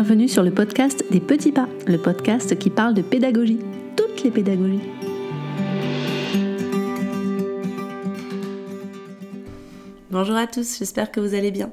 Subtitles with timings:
[0.00, 3.58] Bienvenue sur le podcast des petits pas, le podcast qui parle de pédagogie,
[3.96, 4.78] toutes les pédagogies.
[10.12, 11.72] Bonjour à tous, j'espère que vous allez bien.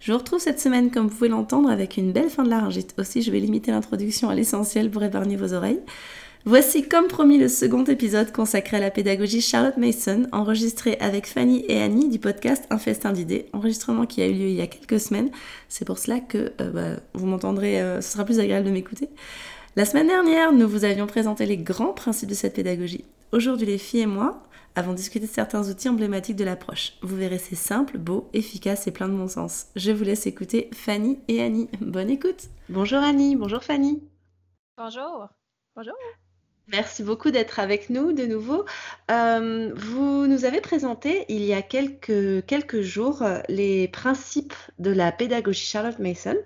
[0.00, 2.94] Je vous retrouve cette semaine, comme vous pouvez l'entendre, avec une belle fin de laryngite.
[2.96, 5.82] Aussi, je vais limiter l'introduction à l'essentiel pour épargner vos oreilles.
[6.48, 11.64] Voici comme promis le second épisode consacré à la pédagogie Charlotte Mason, enregistré avec Fanny
[11.66, 14.68] et Annie du podcast Un festin d'idées, enregistrement qui a eu lieu il y a
[14.68, 15.32] quelques semaines.
[15.68, 19.08] C'est pour cela que euh, bah, vous m'entendrez, euh, ce sera plus agréable de m'écouter.
[19.74, 23.04] La semaine dernière, nous vous avions présenté les grands principes de cette pédagogie.
[23.32, 24.40] Aujourd'hui, les filles et moi
[24.76, 26.92] avons discuté de certains outils emblématiques de l'approche.
[27.02, 29.66] Vous verrez, c'est simple, beau, efficace et plein de bon sens.
[29.74, 31.68] Je vous laisse écouter Fanny et Annie.
[31.80, 32.44] Bonne écoute.
[32.68, 34.00] Bonjour Annie, bonjour Fanny.
[34.78, 35.26] Bonjour.
[35.74, 35.96] Bonjour.
[36.68, 38.64] Merci beaucoup d'être avec nous de nouveau.
[39.10, 45.12] Euh, vous nous avez présenté il y a quelques, quelques jours les principes de la
[45.12, 46.36] pédagogie Charlotte Mason.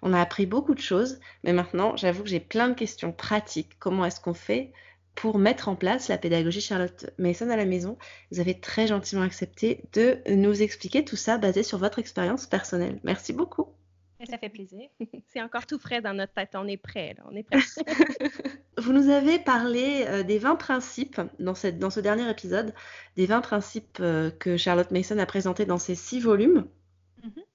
[0.00, 3.78] On a appris beaucoup de choses, mais maintenant j'avoue que j'ai plein de questions pratiques.
[3.78, 4.72] Comment est-ce qu'on fait
[5.14, 7.98] pour mettre en place la pédagogie Charlotte Mason à la maison?
[8.32, 13.00] Vous avez très gentiment accepté de nous expliquer tout ça basé sur votre expérience personnelle.
[13.04, 13.77] Merci beaucoup.
[14.26, 14.88] Ça fait plaisir.
[15.28, 16.50] C'est encore tout frais dans notre tête.
[16.54, 17.14] On est prêt.
[17.30, 17.60] On est prêt.
[18.78, 22.74] Vous nous avez parlé euh, des 20 principes dans, cette, dans ce dernier épisode,
[23.16, 26.66] des 20 principes euh, que Charlotte Mason a présentés dans ses six volumes.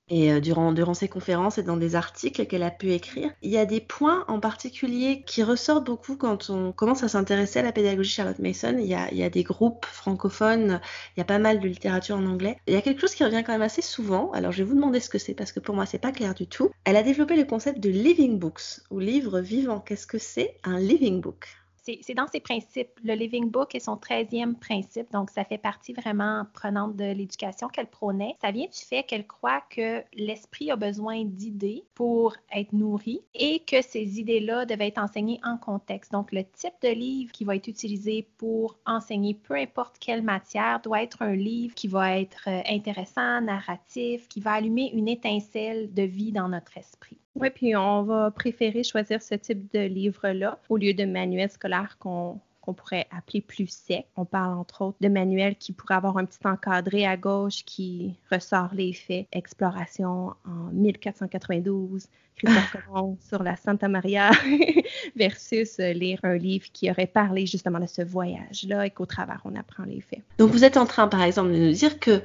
[0.10, 3.52] Et euh, durant, durant ses conférences et dans des articles qu'elle a pu écrire, il
[3.52, 7.64] y a des points en particulier qui ressortent beaucoup quand on commence à s'intéresser à
[7.64, 8.78] la pédagogie Charlotte Mason.
[8.78, 10.82] Il y, a, il y a des groupes francophones,
[11.16, 12.58] il y a pas mal de littérature en anglais.
[12.68, 14.32] Il y a quelque chose qui revient quand même assez souvent.
[14.32, 16.34] Alors je vais vous demander ce que c'est parce que pour moi c'est pas clair
[16.34, 16.70] du tout.
[16.86, 19.80] Elle a développé le concept de living books ou livre vivant.
[19.80, 21.63] Qu'est-ce que c'est un living book?
[21.84, 23.00] C'est dans ses principes.
[23.04, 27.68] Le Living Book est son 13e principe, donc ça fait partie vraiment prenante de l'éducation
[27.68, 28.36] qu'elle prônait.
[28.42, 33.60] Ça vient du fait qu'elle croit que l'esprit a besoin d'idées pour être nourri et
[33.60, 36.12] que ces idées-là devaient être enseignées en contexte.
[36.12, 40.80] Donc le type de livre qui va être utilisé pour enseigner peu importe quelle matière
[40.82, 45.94] doit être un livre qui va être euh, intéressant, narratif, qui va allumer une étincelle
[45.94, 47.23] de vie dans notre esprit.
[47.36, 51.98] Oui, puis on va préférer choisir ce type de livre-là au lieu de manuels scolaires
[52.00, 54.06] qu'on pourrait appeler plus sec.
[54.16, 58.16] On parle entre autres de manuels qui pourraient avoir un petit encadré à gauche qui
[58.32, 59.26] ressort les faits.
[59.32, 64.30] Exploration en 1492, Christophe Colomb sur la Santa Maria
[65.16, 69.56] versus lire un livre qui aurait parlé justement de ce voyage-là et qu'au travers on
[69.56, 70.22] apprend les faits.
[70.38, 72.22] Donc vous êtes en train par exemple de nous dire que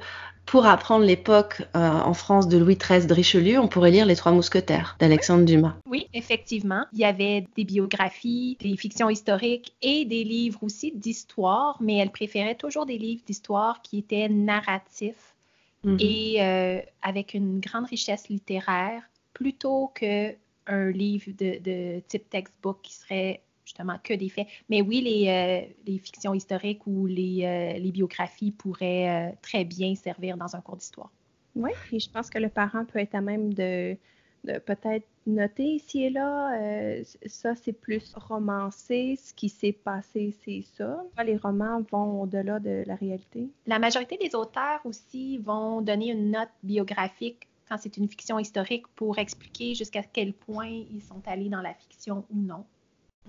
[0.49, 4.15] pour apprendre l'époque euh, en France de Louis XIII de Richelieu, on pourrait lire Les
[4.15, 5.75] Trois Mousquetaires d'Alexandre Dumas.
[5.85, 6.85] Oui, effectivement.
[6.91, 12.09] Il y avait des biographies, des fictions historiques et des livres aussi d'histoire, mais elle
[12.09, 15.35] préférait toujours des livres d'histoire qui étaient narratifs
[15.83, 15.97] mhm.
[15.99, 20.33] et euh, avec une grande richesse littéraire plutôt que
[20.65, 24.47] un livre de, de type textbook qui serait justement que des faits.
[24.69, 29.63] Mais oui, les, euh, les fictions historiques ou les, euh, les biographies pourraient euh, très
[29.63, 31.11] bien servir dans un cours d'histoire.
[31.55, 33.95] Oui, et je pense que le parent peut être à même de,
[34.43, 40.63] de peut-être noter ici et là, ça c'est plus romancé, ce qui s'est passé c'est
[40.75, 41.03] ça.
[41.23, 43.49] Les romans vont au-delà de la réalité.
[43.67, 48.87] La majorité des auteurs aussi vont donner une note biographique quand c'est une fiction historique
[48.95, 52.65] pour expliquer jusqu'à quel point ils sont allés dans la fiction ou non.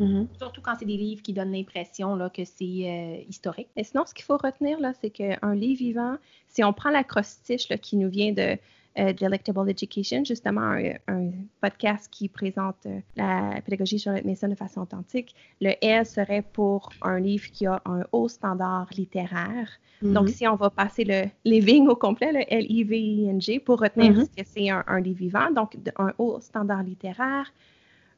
[0.01, 0.27] Mm-hmm.
[0.39, 3.69] Surtout quand c'est des livres qui donnent l'impression que c'est euh, historique.
[3.77, 6.17] Et sinon, ce qu'il faut retenir, c'est qu'un livre vivant,
[6.49, 8.57] si on prend l'acrostiche qui nous vient de
[8.99, 10.75] euh, Delectable Education, justement
[11.07, 11.31] un,
[11.61, 16.89] podcast qui présente euh, la pédagogie sur Mason de façon authentique, le L serait pour
[17.03, 19.69] un livre qui a un haut standard littéraire.
[20.03, 20.13] Mm-hmm.
[20.15, 24.37] Donc, si on va passer le living au complet, le L-I-V-I-N-G, pour retenir mm-hmm.
[24.37, 27.53] que c'est un, un livre vivant, donc un haut standard littéraire,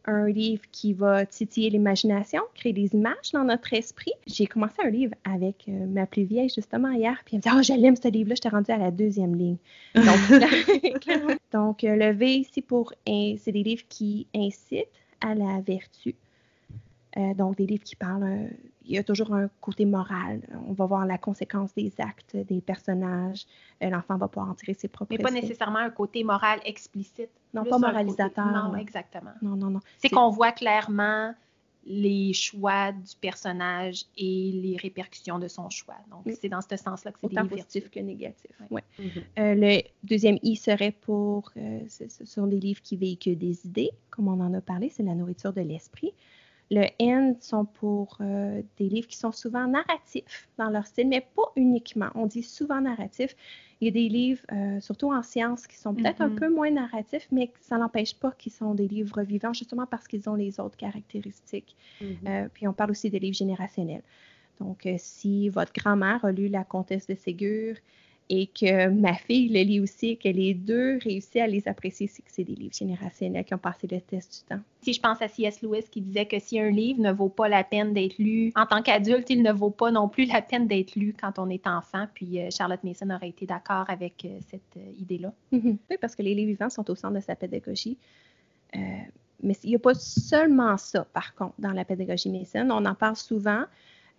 [0.05, 4.13] un livre qui va titiller l'imagination, créer des images dans notre esprit.
[4.27, 7.73] J'ai commencé un livre avec euh, ma plus vieille justement hier, puis elle me dit
[7.73, 9.59] Oh, j'aime ce livre-là, je t'ai rendu à la deuxième ligne.
[9.95, 10.05] Donc,
[11.85, 14.89] euh, le V ici pour c'est des livres qui incitent
[15.21, 16.15] à la vertu.
[17.17, 18.49] Euh, donc, des livres qui parlent
[18.85, 20.41] il y a toujours un côté moral.
[20.67, 23.47] On va voir la conséquence des actes des personnages.
[23.81, 25.15] L'enfant va pouvoir en tirer ses propres.
[25.17, 27.31] Mais pas nécessairement un côté moral explicite.
[27.55, 28.47] Non, pas moralisateur.
[28.47, 29.33] Non, exactement.
[29.43, 29.81] Non, non, non.
[29.99, 31.35] C'est qu'on voit clairement
[31.85, 35.97] les choix du personnage et les répercussions de son choix.
[36.11, 38.51] Donc, c'est dans ce sens-là que c'est Autant positif que négatif.
[38.71, 38.85] Ouais.
[39.01, 39.23] Mm-hmm.
[39.39, 43.91] Euh, le deuxième I serait pour, euh, ce sont des livres qui véhiculent des idées,
[44.11, 46.13] comme on en a parlé, c'est la nourriture de l'esprit.
[46.73, 51.21] Le N sont pour euh, des livres qui sont souvent narratifs dans leur style, mais
[51.21, 52.09] pas uniquement.
[52.15, 53.37] On dit souvent narratifs.
[53.81, 56.35] Il y a des livres, euh, surtout en sciences, qui sont peut-être un Mhm.
[56.35, 60.31] peu moins narratifs, mais ça n'empêche pas qu'ils sont des livres vivants, justement parce qu'ils
[60.31, 61.77] ont les autres caractéristiques.
[62.27, 64.03] Euh, puis on parle aussi des livres générationnels.
[64.61, 67.77] Donc, si votre grand-mère a lu La Comtesse de Ségur
[68.29, 72.23] et que ma fille le lit aussi, que les deux réussissent à les apprécier, c'est
[72.23, 74.63] que c'est des livres générationnels qui ont passé le test du temps.
[74.83, 75.63] Si je pense à C.S.
[75.63, 78.67] Lewis qui disait que si un livre ne vaut pas la peine d'être lu en
[78.67, 81.67] tant qu'adulte, il ne vaut pas non plus la peine d'être lu quand on est
[81.67, 82.07] enfant.
[82.15, 85.33] Puis euh, Charlotte Mason aurait été d'accord avec euh, cette euh, idée-là.
[85.53, 85.79] Mhm.
[85.91, 87.99] Oui, parce que les livres vivants sont au centre de sa pédagogie.
[88.75, 88.79] Euh,
[89.43, 92.69] mais il n'y a pas seulement ça, par contre, dans la pédagogie Mason.
[92.71, 93.65] On en parle souvent.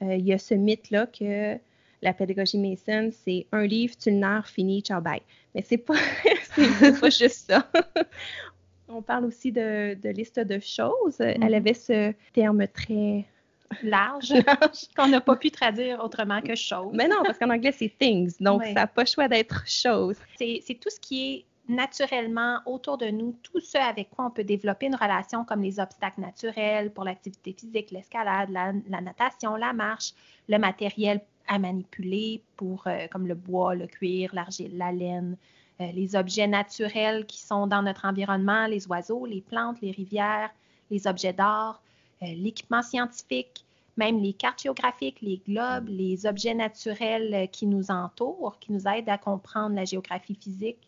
[0.02, 1.58] Euh, il y a ce mythe-là que
[2.04, 5.22] la pédagogie Mason, c'est un livre, tu le narres, fini, ciao, bye.
[5.56, 5.96] Mais c'est pas,
[6.56, 7.68] c'est pas juste ça.
[8.90, 11.20] On parle aussi de, de liste de choses.
[11.20, 11.54] Elle Mhm.
[11.54, 13.26] avait ce terme très
[13.84, 14.34] Large,
[14.96, 16.92] qu'on n'a pas pu traduire autrement que chose.
[16.94, 18.36] Mais non, parce qu'en anglais, c'est things.
[18.40, 20.16] Donc, ça n'a pas le choix d'être chose.
[20.38, 24.30] C'est c'est tout ce qui est naturellement autour de nous, tout ce avec quoi on
[24.30, 29.56] peut développer une relation, comme les obstacles naturels pour l'activité physique, l'escalade, la, la natation,
[29.56, 30.12] la marche,
[30.50, 35.38] le matériel à manipuler pour euh, comme le bois, le cuir, l'argile, la laine,
[35.82, 40.52] euh, les objets naturels qui sont dans notre environnement, les oiseaux, les plantes, les rivières,
[40.90, 41.82] les objets d'art,
[42.22, 43.66] euh, l'équipement scientifique,
[43.98, 49.10] même les cartes géographiques, les globes, les objets naturels qui nous entourent, qui nous aident
[49.10, 50.80] à comprendre la géographie physique.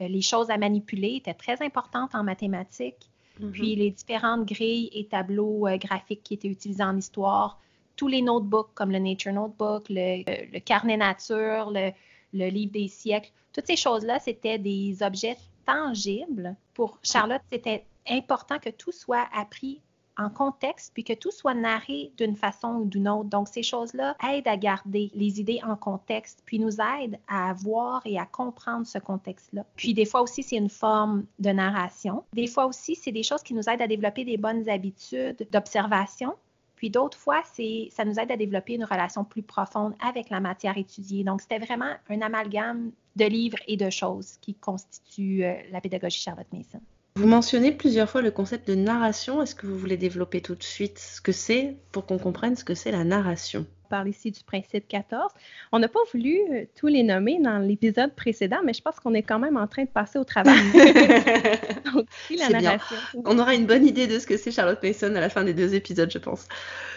[0.00, 3.08] Les choses à manipuler étaient très importantes en mathématiques.
[3.38, 3.52] Mhm.
[3.52, 7.60] Puis les différentes grilles et tableaux graphiques qui étaient utilisés en histoire,
[7.96, 11.90] tous les notebooks comme le Nature Notebook, le, euh, le carnet nature, le,
[12.32, 16.56] le livre des siècles, toutes ces choses-là, c'était des objets tangibles.
[16.74, 19.80] Pour Charlotte, c'était important que tout soit appris
[20.20, 23.30] en contexte, puis que tout soit narré d'une façon ou d'une autre.
[23.30, 28.02] Donc, ces choses-là aident à garder les idées en contexte, puis nous aident à voir
[28.04, 29.64] et à comprendre ce contexte-là.
[29.76, 32.24] Puis, des fois aussi, c'est une forme de narration.
[32.34, 36.34] Des fois aussi, c'est des choses qui nous aident à développer des bonnes habitudes d'observation.
[36.80, 40.40] Puis d'autres fois, c'est, ça nous aide à développer une relation plus profonde avec la
[40.40, 41.24] matière étudiée.
[41.24, 46.22] Donc, c'était vraiment un amalgame de livres et de choses qui constituent euh, la pédagogie
[46.22, 46.80] Charlotte Mason.
[47.16, 49.42] Vous mentionnez plusieurs fois le concept de narration.
[49.42, 52.64] Est-ce que vous voulez développer tout de suite ce que c'est pour qu'on comprenne ce
[52.64, 53.66] que c'est la narration?
[53.79, 55.30] On parle ici du principe 14.
[55.72, 59.12] On n'a pas voulu euh, tous les nommer dans l'épisode précédent, mais je pense qu'on
[59.12, 60.58] est quand même en train de passer au travail.
[61.92, 62.78] Donc, la bien.
[63.24, 65.54] On aura une bonne idée de ce que c'est Charlotte Mason à la fin des
[65.54, 66.48] deux épisodes, je pense.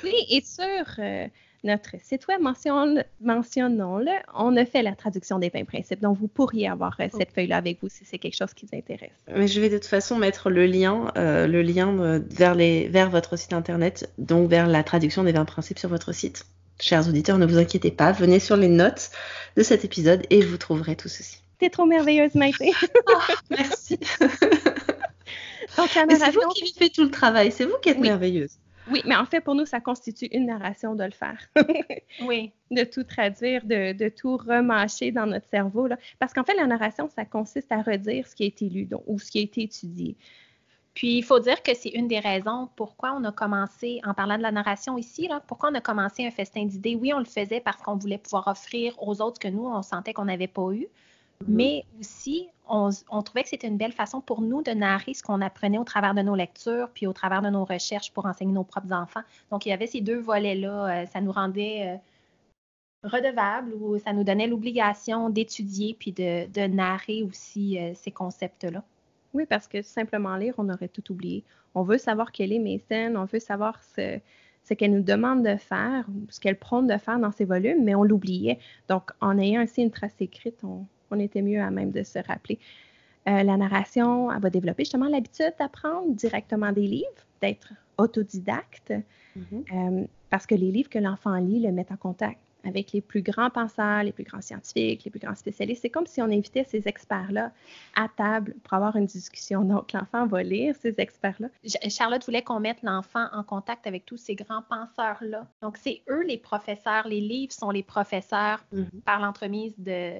[0.04, 1.28] Oui, et sur euh,
[1.64, 6.02] notre site web, mentionnons-le, on a fait la traduction des 20 principes.
[6.02, 8.78] Donc, vous pourriez avoir euh, cette feuille-là avec vous si c'est quelque chose qui vous
[8.78, 9.12] intéresse.
[9.34, 13.10] Mais je vais de toute façon mettre le lien, euh, le lien vers, les, vers
[13.10, 16.46] votre site internet, donc vers la traduction des 20 principes sur votre site.
[16.84, 19.10] Chers auditeurs, ne vous inquiétez pas, venez sur les notes
[19.56, 21.38] de cet épisode et vous trouverez tout ceci.
[21.58, 22.74] T'es trop merveilleuse, Maïté.
[23.50, 23.98] Merci.
[25.78, 28.10] Donc, la Mais c'est vous qui faites tout le travail, c'est vous qui êtes Oui.
[28.10, 28.58] merveilleuse.
[28.92, 31.40] oui, mais en fait, pour nous, ça constitue une narration de le faire.
[32.28, 32.52] Oui.
[32.70, 35.88] de tout traduire, de, de tout remâcher dans notre cerveau.
[35.88, 35.98] Là.
[36.20, 39.04] Parce qu'en fait, la narration, ça consiste à redire ce qui a été lu donc,
[39.08, 40.18] ou ce qui a été étudié.
[40.94, 44.38] Puis, il faut dire que c'est une des raisons pourquoi on a commencé, en parlant
[44.38, 46.96] de la narration ici, là, pourquoi on a commencé un festin d'idées.
[46.96, 50.14] Oui, on le faisait parce qu'on voulait pouvoir offrir aux autres que nous, on sentait
[50.14, 50.88] qu'on n'avait pas eu.
[51.48, 55.24] Mais aussi, on, on trouvait que c'était une belle façon pour nous de narrer ce
[55.24, 58.54] qu'on apprenait au travers de nos lectures, puis au travers de nos recherches pour enseigner
[58.54, 59.24] nos propres enfants.
[59.52, 61.02] Donc, il y avait ces deux volets-là.
[61.02, 62.00] euh, ça nous rendait
[63.04, 68.12] euh, redevables ou ça nous donnait l'obligation d'étudier puis de, de narrer aussi euh, ces
[68.12, 68.84] concepts-là.
[69.34, 71.44] Oui, parce que simplement lire, on aurait tout oublié.
[71.76, 74.20] On veut savoir quelle est Mason, on veut savoir ce,
[74.64, 77.96] ce qu'elle nous demande de faire, ce qu'elle prône de faire dans ses volumes, mais
[77.96, 78.60] on l'oubliait.
[78.90, 82.20] Donc, en ayant ainsi une trace écrite, on, on était mieux à même de se
[82.20, 82.60] rappeler.
[83.28, 88.94] Euh, la narration, elle va développer justement l'habitude d'apprendre directement des livres, d'être autodidacte,
[89.38, 93.22] euh, parce que les livres que l'enfant lit le mettent en contact avec les plus
[93.22, 95.82] grands penseurs, les plus grands scientifiques, les plus grands spécialistes.
[95.82, 97.52] C'est comme si on invitait ces experts-là
[97.96, 99.64] à table pour avoir une discussion.
[99.64, 101.48] Donc, l'enfant va lire ces experts-là.
[101.90, 105.48] Charlotte voulait qu'on mette l'enfant en contact avec tous ces grands penseurs-là.
[105.62, 107.08] Donc, c'est eux les professeurs.
[107.08, 109.02] Les livres sont les professeurs Mhm.
[109.06, 110.14] par l'entremise de,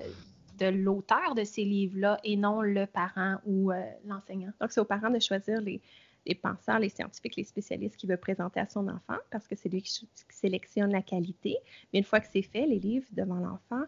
[0.60, 4.52] de l'auteur de ces livres-là et non le parent ou euh, l'enseignant.
[4.60, 5.82] Donc, c'est aux parents de choisir les,
[6.26, 9.70] les penseurs, les scientifiques, les spécialistes qu'il veut présenter à son enfant parce que c'est
[9.70, 11.58] lui qui, sélectionne la qualité.
[11.92, 13.84] Mais une fois que c'est fait, les livres devant l'enfant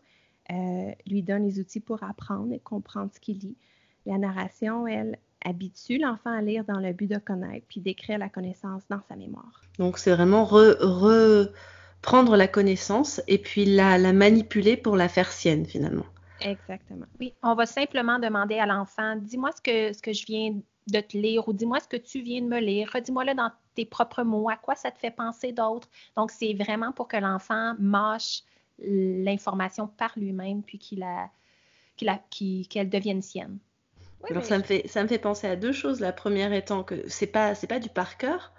[0.51, 3.58] euh, lui donnent les outils pour apprendre et comprendre ce qu'il lit.
[4.06, 8.30] La narration, elle, habitue l'enfant à lire dans le but de connaître, puis d'écrire la
[8.30, 9.62] connaissance dans sa mémoire.
[9.77, 15.65] Donc c'est vraiment reprendre la connaissance et puis la, la manipuler pour la faire sienne
[15.65, 16.06] finalement.
[16.42, 17.06] Exactement.
[17.20, 21.00] Oui, on va simplement demander à l'enfant, dis-moi ce que, ce que je viens de
[21.00, 24.24] te lire ou dis-moi ce que tu viens de me lire, redis-moi-le dans tes propres
[24.24, 25.89] mots, à quoi ça te fait penser d'autres.
[26.15, 28.44] Donc, c'est vraiment pour que l'enfant mâche
[28.80, 31.30] l'information par lui-même puis qu'il a,
[31.98, 33.58] qu'elle devienne sienne.
[34.30, 36.00] Alors, ça, me fait, ça me fait penser à deux choses.
[36.00, 38.51] La première étant que c'est pas, c'est pas du par cœur,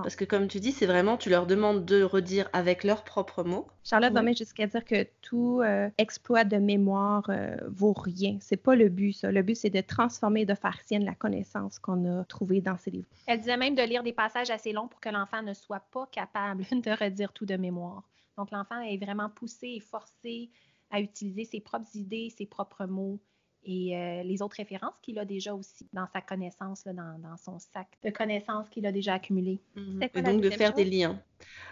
[0.00, 3.44] parce que comme tu dis, c'est vraiment, tu leur demandes de redire avec leurs propres
[3.44, 3.66] mots.
[3.84, 8.38] Charlotte va même jusqu'à dire que tout euh, exploit de mémoire euh, vaut rien.
[8.40, 9.30] C'est pas le but, ça.
[9.30, 12.90] Le but, c'est de transformer, de faire sienne la connaissance qu'on a trouvée dans ces
[12.90, 13.08] livres.
[13.26, 16.06] Elle disait même de lire des passages assez longs pour que l'enfant ne soit pas
[16.10, 18.02] capable de redire tout de mémoire.
[18.38, 20.50] Donc, l'enfant est vraiment poussé et forcé
[20.90, 23.18] à utiliser ses propres idées, ses propres mots
[23.64, 27.86] et euh, les autres références qu'il a déjà aussi dans sa connaissance, dans, son sac
[28.04, 29.60] de connaissances qu'il a déjà accumulées.
[29.76, 30.02] Mhm.
[30.14, 31.20] Et donc de faire des liens.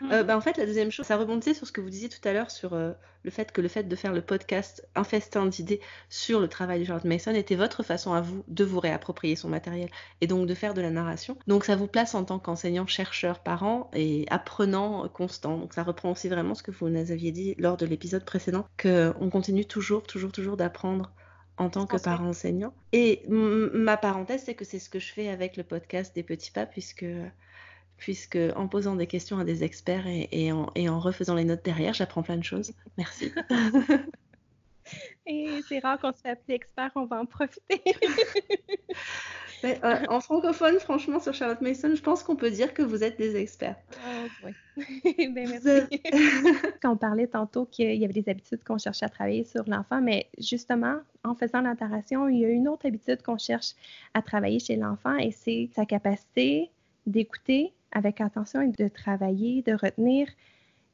[0.00, 0.12] Mhm.
[0.12, 2.26] Euh, ben, en fait, la deuxième chose, ça rebondissait sur ce que vous disiez tout
[2.28, 2.92] à l'heure sur euh,
[3.24, 6.80] le fait que le fait de faire le podcast Un festin d'idées sur le travail
[6.80, 9.88] de Charlotte Mason était votre façon à vous de vous réapproprier son matériel
[10.20, 11.36] et donc de faire de la narration.
[11.46, 15.58] Donc ça vous place en tant qu'enseignant, chercheur, parent et apprenant constant.
[15.58, 18.66] Donc ça reprend aussi vraiment ce que vous nous aviez dit lors de l'épisode précédent,
[18.80, 21.12] qu'on continue toujours, toujours, toujours d'apprendre
[21.60, 22.72] en tant que parent enseignant.
[22.92, 26.50] Et ma parenthèse, c'est que c'est ce que je fais avec le podcast des petits
[26.50, 27.04] pas, puisque,
[27.98, 31.62] puisque en posant des questions à des experts et, en, et en refaisant les notes
[31.62, 32.72] derrière, j'apprends plein de choses.
[32.96, 33.30] Merci.
[35.26, 37.82] et c'est rare qu'on se fait appeler expert, on va en profiter.
[39.64, 43.18] Euh, en francophone, franchement, sur Charlotte Mason, je pense qu'on peut dire que vous êtes
[43.18, 43.76] des experts.
[43.92, 44.52] Oh, oui.
[45.34, 46.00] ben, merci.
[46.82, 50.00] Quand on parlait tantôt qu'il y avait des habitudes qu'on cherchait à travailler sur l'enfant,
[50.00, 51.74] mais justement, en faisant la
[52.10, 53.72] il y a une autre habitude qu'on cherche
[54.14, 56.70] à travailler chez l'enfant et c'est sa capacité
[57.06, 60.28] d'écouter avec attention et de travailler, de retenir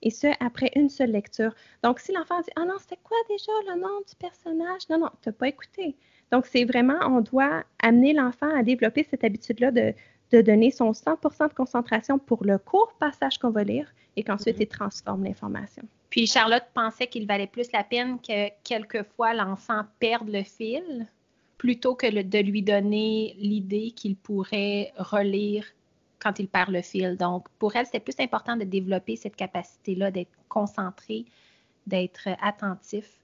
[0.02, 1.54] et ce, après une seule lecture.
[1.82, 5.10] Donc, si l'enfant dit Ah non, c'était quoi déjà le nom du personnage Non, non,
[5.22, 5.96] tu n'as pas écouté.
[6.32, 9.94] Donc, c'est vraiment, on doit amener l'enfant à développer cette habitude-là de,
[10.42, 13.86] donner son 100% de concentration pour le court passage qu'on va lire
[14.16, 14.62] et qu'ensuite, mhm.
[14.62, 15.84] il transforme l'information.
[16.10, 21.06] Puis, Charlotte pensait qu'il valait plus la peine que quelquefois l'enfant perde le fil
[21.58, 25.64] plutôt que de lui donner l'idée qu'il pourrait relire
[26.26, 27.16] quand il perd le fil.
[27.16, 31.24] Donc, pour elle, c'est plus important de développer cette capacité-là d'être concentré,
[31.86, 33.20] d'être attentif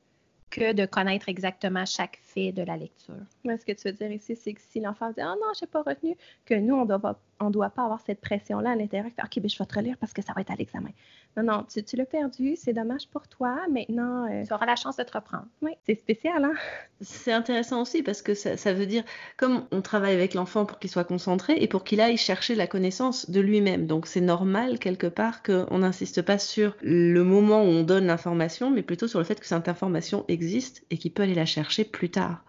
[0.50, 3.14] que de connaître exactement chaque fait de la lecture.
[3.44, 5.64] ce que tu veux dire ici, c'est que si l'enfant dit Ah oh non, je
[5.64, 7.18] n'ai pas retenu, que nous, on ne doit
[7.50, 9.10] pas avoir cette pression-là à l'intérieur.
[9.18, 10.90] OK, ben, je vais te relire parce que ça va être à l'examen.
[11.36, 13.56] Non, non, tu, l'as perdu, c'est dommage pour toi.
[13.70, 14.30] Maintenant.
[14.30, 15.46] Euh, tu auras la chance de te reprendre.
[15.62, 16.52] Oui, c'est spécial, hein?
[17.00, 19.02] C'est intéressant aussi parce que ça, veut dire,
[19.38, 22.66] comme on travaille avec l'enfant pour qu'il soit concentré et pour qu'il aille chercher la
[22.66, 23.86] connaissance de lui-même.
[23.86, 28.70] Donc, c'est normal, quelque part, qu'on n'insiste pas sur le moment où on donne l'information,
[28.70, 31.84] mais plutôt sur le fait que cette information existe et qu'il peut aller la chercher
[31.84, 32.44] plus tard.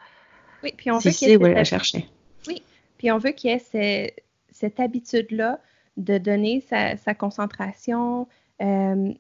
[0.62, 2.10] Oui, puis on veut qu'il où aller la chercher.
[2.48, 2.62] Oui,
[2.98, 4.14] puis on veut qu'il y ait
[4.54, 5.60] cette habitude-là
[5.98, 8.28] de donner sa, sa concentration,
[8.62, 9.14] euh,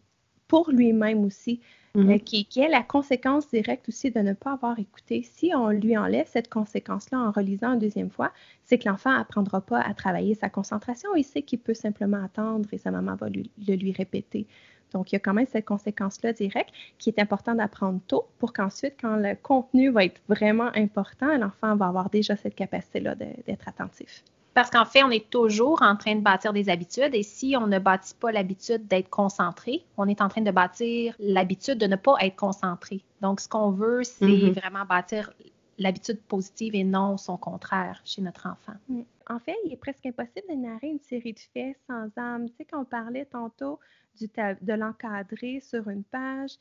[0.48, 1.62] pour lui-même aussi,
[1.96, 2.12] mhm.
[2.12, 5.24] euh, qui, est la conséquence directe aussi de ne pas avoir écouté.
[5.24, 8.32] Si on lui enlève cette conséquence-là en relisant une deuxième fois,
[8.64, 11.16] c'est que l'enfant n'apprendra pas à travailler sa concentration.
[11.16, 14.48] Il sait qu'il peut simplement attendre et sa maman va le lui répéter.
[14.92, 18.54] Donc, il y a quand même cette conséquence-là directe qui est important d'apprendre tôt pour
[18.54, 23.68] qu'ensuite, quand le contenu va être vraiment important, l'enfant va avoir déjà cette capacité-là d'être
[23.68, 24.24] attentif.
[24.54, 27.68] Parce qu'en fait, on est toujours en train de bâtir des habitudes et si on
[27.68, 31.96] ne bâtit pas l'habitude d'être concentré, on est en train de bâtir l'habitude de ne
[31.96, 33.02] pas être concentré.
[33.22, 34.60] Donc, ce qu'on veut, c'est mm-hmm.
[34.60, 35.32] vraiment bâtir
[35.80, 38.74] l'habitude positive et non son contraire chez notre enfant.
[38.90, 39.02] Mm.
[39.30, 42.50] En fait, il est presque impossible de narrer une série de faits sans âme.
[42.50, 43.80] Tu sais, quand on parlait tantôt
[44.20, 46.52] du de l'encadrer sur une page,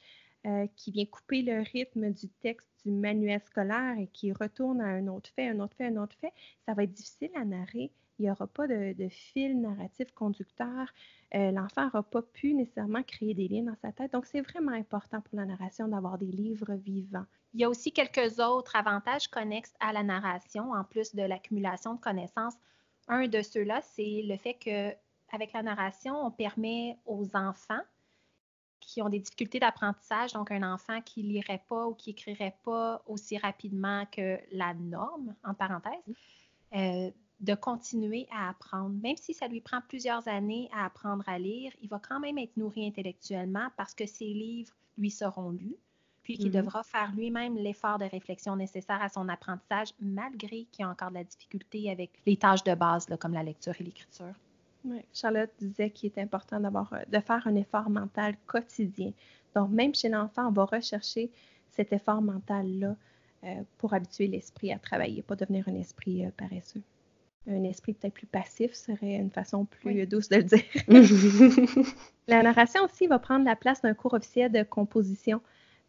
[0.47, 4.87] euh, qui vient couper le rythme du texte du manuel scolaire et qui retourne à
[4.87, 6.33] un autre fait, un autre fait, un autre fait,
[6.67, 7.93] ça va être difficile à narrer.
[8.19, 10.93] Il n'y aura pas de, fil narratif conducteur.
[11.35, 14.13] Euh, l'enfant n'aura pas pu nécessairement créer des liens dans sa tête.
[14.13, 17.27] Donc, c'est vraiment important pour la narration d'avoir des livres vivants.
[17.55, 21.95] Il y a aussi quelques autres avantages connexes à la narration, en plus de l'accumulation
[21.95, 22.55] de connaissances.
[23.09, 24.93] Un de ceux-là, c'est le fait que
[25.33, 27.81] avec la narration, on permet aux enfants
[28.87, 33.03] qui ont des difficultés d'apprentissage, donc un enfant qui lirait pas ou qui écrirait pas
[33.07, 36.03] aussi rapidement que la norme, en parenthèse,
[36.75, 37.11] euh,
[37.41, 38.95] de continuer à apprendre.
[39.03, 42.39] Même si ça lui prend plusieurs années à apprendre à lire, il va quand même
[42.39, 45.77] être nourri intellectuellement parce que ses livres lui seront lus,
[46.23, 46.63] puis qu'il Mhm.
[46.63, 51.09] devra faire lui-même l'effort de réflexion nécessaire à son apprentissage, malgré qu'il y a encore
[51.09, 54.35] de la difficulté avec les tâches de base, là, comme la lecture et l'écriture.
[55.13, 59.13] Charlotte disait qu'il est important d'avoir, euh, de faire un effort mental quotidien.
[59.55, 61.31] Donc, même chez l'enfant, on va rechercher
[61.71, 62.97] cet effort mental-là
[63.45, 66.83] euh, pour habituer l'esprit à travailler, pas devenir un esprit euh, paresseux.
[67.49, 70.07] Un esprit peut-être plus passif serait une façon plus Oui.
[70.07, 71.85] douce de le dire.
[72.29, 75.41] La narration aussi va prendre la place d'un cours officiel de composition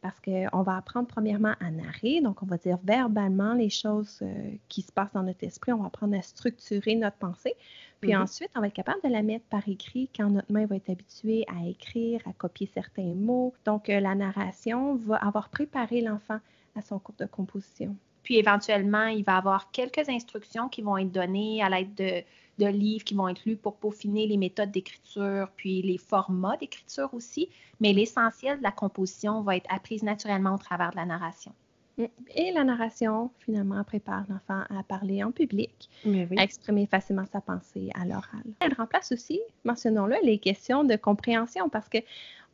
[0.03, 4.51] parce qu'on va apprendre premièrement à narrer, donc on va dire verbalement les choses euh,
[4.67, 7.55] qui se passent dans notre esprit, on va apprendre à structurer notre pensée,
[8.01, 8.21] puis Mhm.
[8.21, 10.89] ensuite on va être capable de la mettre par écrit quand notre main va être
[10.89, 13.53] habituée à écrire, à copier certains mots.
[13.65, 16.39] Donc euh, la narration va avoir préparé l'enfant
[16.75, 17.95] à son cours de composition.
[18.23, 22.23] Puis éventuellement, il va avoir quelques instructions qui vont être données à l'aide de,
[22.59, 27.13] de livres qui vont être lus pour peaufiner les méthodes d'écriture, puis les formats d'écriture
[27.13, 27.49] aussi.
[27.79, 31.53] Mais l'essentiel de la composition va être apprise naturellement au travers de la narration.
[31.97, 32.05] Mm.
[32.35, 36.27] Et la narration, finalement, prépare l'enfant à parler en public, oui.
[36.37, 38.43] à exprimer facilement sa pensée à l'oral.
[38.59, 41.99] Elle remplace aussi, mentionnons-le, les questions de compréhension parce que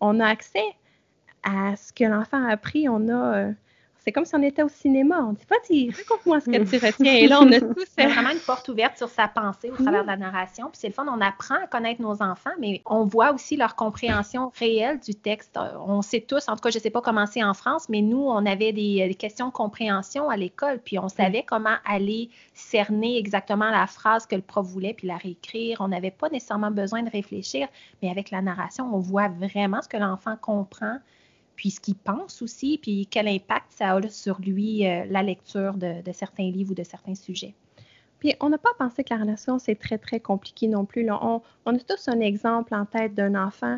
[0.02, 0.66] on a accès
[1.44, 2.90] à ce que l'enfant a appris.
[2.90, 3.54] On a, euh,
[4.04, 5.26] c'est comme si on était au cinéma.
[5.28, 7.14] On dit vas-y, raconte-moi ce que tu retiens.
[7.14, 7.86] Et là, on a tous.
[7.98, 10.68] C'est euh, vraiment une porte ouverte sur sa pensée au travers de la narration.
[10.70, 13.76] Puis c'est le fun, on apprend à connaître nos enfants, mais on voit aussi leur
[13.76, 15.58] compréhension réelle du texte.
[15.58, 17.90] Euh, On sait tous, en tout cas, je ne sais pas comment c'est en France,
[17.90, 21.76] mais nous, on avait des, des questions de compréhension à l'école, puis on savait comment
[21.86, 25.78] aller cerner exactement la phrase que le prof voulait, puis la réécrire.
[25.82, 27.68] On n'avait pas nécessairement besoin de réfléchir,
[28.02, 30.98] mais avec la narration, on voit vraiment ce que l'enfant comprend
[31.60, 35.74] puis ce qu'il pense aussi, puis quel impact ça a sur lui, euh, la lecture
[35.74, 37.54] de, certains livres ou de certains sujets.
[38.20, 41.04] Puis on n'a pas pensé que la relation, c'est très, très compliqué non plus.
[41.04, 41.20] là.
[41.22, 43.78] On a tous un exemple en tête d'un enfant,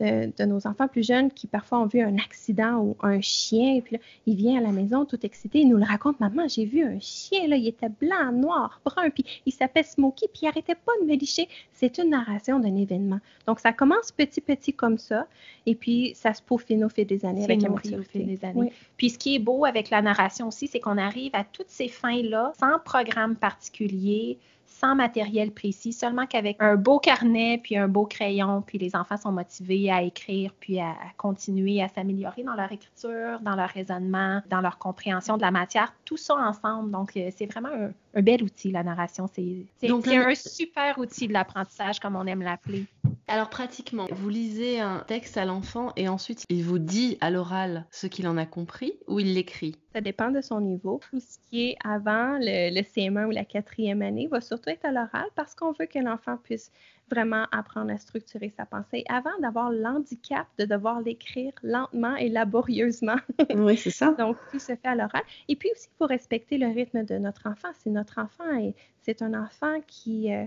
[0.00, 3.80] de nos enfants plus jeunes qui parfois ont vu un accident ou un chien, et
[3.80, 6.64] puis là, il vient à la maison tout excité, il nous le raconte, maman, j'ai
[6.64, 10.48] vu un chien, là, il était blanc, noir, brun, puis il s'appelle Smokey, puis il
[10.48, 11.48] arrêtait pas de me licher.
[11.72, 13.20] C'est une narration d'un événement.
[13.46, 15.26] Donc ça commence petit, petit comme ça,
[15.64, 18.54] et puis ça se peaufine au fil des années avec la au fil des années.
[18.54, 18.68] Oui.
[18.96, 21.88] Puis ce qui est beau avec la narration aussi, c'est qu'on arrive à toutes ces
[21.88, 24.38] fins-là sans programme particulier,
[24.80, 29.16] sans matériel précis, seulement qu'avec un beau carnet, puis un beau crayon, puis les enfants
[29.16, 33.70] sont motivés à écrire, puis à, à continuer à s'améliorer dans leur écriture, dans leur
[33.70, 36.90] raisonnement, dans leur compréhension de la matière, tout ça ensemble.
[36.90, 39.26] Donc, euh, c'est vraiment un, un bel outil, la narration.
[39.28, 42.86] C'est un super outil de l'apprentissage, comme on aime l'appeler.
[43.28, 47.84] Alors pratiquement, vous lisez un texte à l'enfant et ensuite il vous dit à l'oral
[47.90, 49.74] ce qu'il en a compris ou il l'écrit?
[49.92, 51.00] Ça dépend de son niveau.
[51.10, 54.84] Tout ce qui est avant le, le CM1 ou la quatrième année va surtout être
[54.84, 56.70] à l'oral parce qu'on veut que l'enfant puisse
[57.10, 63.16] vraiment apprendre à structurer sa pensée avant d'avoir l'handicap de devoir l'écrire lentement et laborieusement.
[63.54, 64.12] Oui, c'est ça.
[64.12, 65.22] Donc, tout se fait à l'oral.
[65.48, 67.68] Et puis aussi, il faut respecter le rythme de notre enfant.
[67.80, 70.44] Si notre enfant est, c'est un enfant qui euh,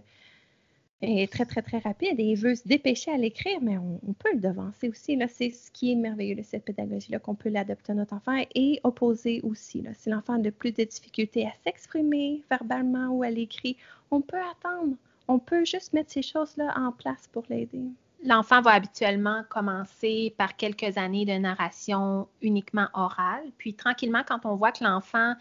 [1.02, 4.34] est très, très, très rapide et il veut se dépêcher à l'écrire, mais on, peut
[4.34, 5.18] le devancer aussi.
[5.30, 8.80] C'est ce qui est merveilleux de cette pédagogie-là, qu'on peut l'adapter à notre enfant et
[8.84, 9.82] opposer aussi.
[9.82, 9.92] Là.
[9.94, 13.78] Si l'enfant a de plus de difficultés à s'exprimer verbalement ou à l'écrit,
[14.12, 14.96] on peut attendre.
[15.28, 17.84] On peut juste mettre ces choses-là en place pour l'aider.
[18.26, 24.56] L'enfant va habituellement commencer par quelques années de narration uniquement orale, puis tranquillement, quand on
[24.56, 25.36] voit que l'enfant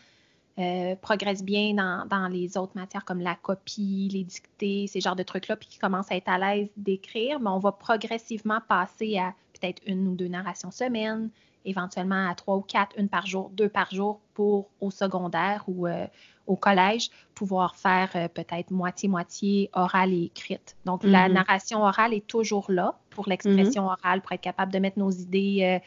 [0.59, 5.17] euh, progresse bien dans, dans les autres matières comme la copie, les dictées, ces genres
[5.17, 9.19] de trucs-là, puis qu'il commence à être à l'aise d'écrire, mais on va progressivement passer
[9.19, 11.31] à peut-être une ou deux narrations semaine,
[11.65, 15.87] éventuellement à trois ou quatre, une par jour, deux par jour pour au secondaire ou
[15.87, 16.07] euh,
[16.47, 20.77] au collège, pouvoir faire euh, peut-être moitié-moitié orale et écrite.
[20.87, 21.35] Donc, la Mhm.
[21.35, 25.81] narration orale est toujours là pour l'expression orale, pour être capable de mettre nos idées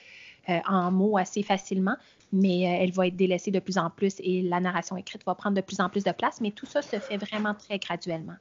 [0.50, 1.96] euh, en mots assez facilement,
[2.34, 5.36] mais euh, elle va être délaissée de plus en plus et la narration écrite va
[5.36, 8.36] prendre de plus en plus de place, mais tout ça se fait vraiment très graduellement.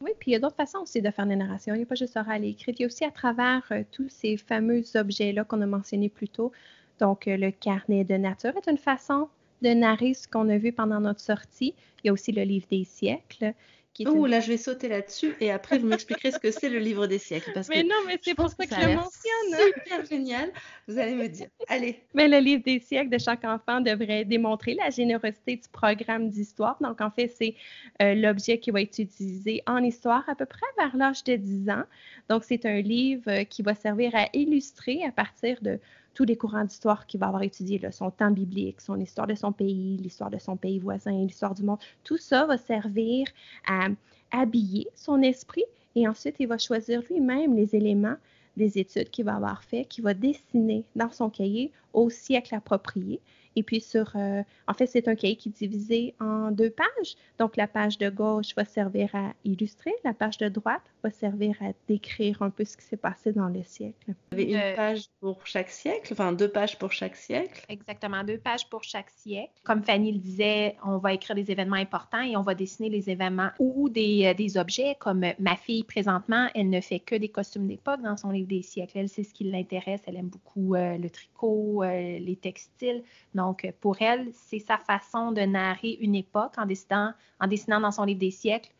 [0.00, 1.74] Oui, puis il y a d'autres façons aussi de faire des narrations.
[1.74, 2.72] Il n'y a pas juste oral et écrit.
[2.72, 6.28] Il y a aussi à travers euh, tous ces fameux objets-là qu'on a mentionnés plus
[6.28, 6.52] tôt.
[7.00, 9.28] Donc, euh, le carnet de nature est une façon
[9.62, 11.74] de narrer ce qu'on a vu pendant notre sortie.
[12.04, 13.54] Il y a aussi le livre des siècles.
[13.96, 16.78] Qui Oh là, je vais sauter là-dessus et après vous m'expliquerez ce que c'est le
[16.78, 19.72] livre des siècles parce Mais que non, mais c'est pour ça que je le mentionne.
[19.74, 20.52] Super génial.
[20.86, 21.46] Vous allez me dire.
[21.66, 22.02] Allez.
[22.12, 26.76] Mais le livre des siècles de chaque enfant devrait démontrer la générosité du programme d'histoire.
[26.82, 27.54] Donc, en fait, c'est
[28.02, 31.70] euh, l'objet qui va être utilisé en histoire à peu près vers l'âge de 10
[31.70, 31.84] ans.
[32.28, 35.80] Donc, c'est un livre euh, qui va servir à illustrer à partir de
[36.16, 39.34] tous les courants d'histoire qu'il va avoir étudié, là, son temps biblique, son histoire de
[39.34, 41.78] son pays, l'histoire de son pays voisin, l'histoire du monde.
[42.04, 43.28] Tout ça va servir
[43.68, 43.88] à
[44.32, 48.16] habiller son esprit et ensuite, il va choisir lui-même les éléments
[48.56, 53.20] des études qu'il va avoir fait, qu'il va dessiner dans son cahier au siècle approprié.
[53.56, 57.16] Et puis sur, euh, en fait, c'est un cahier qui est divisé en deux pages.
[57.38, 61.56] Donc la page de gauche va servir à illustrer, la page de droite va servir
[61.62, 64.14] à décrire un peu ce qui s'est passé dans le siècle.
[64.30, 67.64] Vous avez une euh, page pour chaque siècle, enfin deux pages pour chaque siècle.
[67.70, 69.52] Exactement, deux pages pour chaque siècle.
[69.64, 73.08] Comme Fanny le disait, on va écrire des événements importants et on va dessiner les
[73.08, 77.30] événements ou des, euh, des objets comme ma fille présentement, elle ne fait que des
[77.30, 78.98] costumes d'époque dans son livre des siècles.
[78.98, 80.02] Elle, c'est ce qui l'intéresse.
[80.06, 83.02] Elle aime beaucoup le tricot, les textiles.
[83.34, 83.45] Donc,
[83.80, 88.04] pour elle, c'est sa façon de narrer une époque en dessinant, en dessinant dans son
[88.04, 88.70] livre des siècles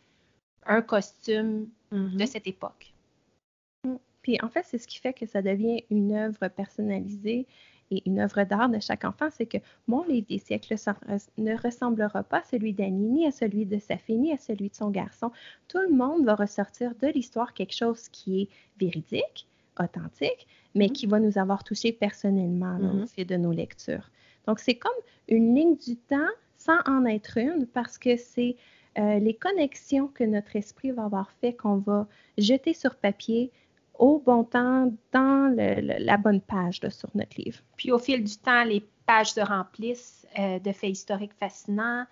[0.66, 2.26] un costume de mm-hmm.
[2.26, 2.92] cette époque.
[4.22, 7.46] Puis en fait, c'est ce qui fait que ça devient une œuvre personnalisée
[7.90, 10.74] et une œuvre d'art de chaque enfant, c'est que mon livre des siècles
[11.38, 14.70] ne ressemblera pas à celui d'Annie, ni à celui de sa fille, ni à celui
[14.70, 15.30] de son garçon.
[15.68, 18.48] Tout le monde va ressortir de l'histoire quelque chose qui est
[18.80, 19.46] véridique,
[19.78, 20.92] authentique, mais mm-hmm.
[20.92, 23.06] qui va nous avoir touché personnellement au mm-hmm.
[23.06, 24.10] fil de nos lectures.
[24.46, 24.92] Donc, c'est comme
[25.28, 28.56] une ligne du temps sans en être une parce que c'est
[28.98, 32.06] euh, les connexions que notre esprit va avoir fait qu'on va
[32.38, 33.52] jeter sur papier
[33.98, 37.60] au bon temps dans la bonne page sur notre livre.
[37.76, 42.04] Puis au fil du temps, les pages se remplissent euh, de faits historiques fascinants,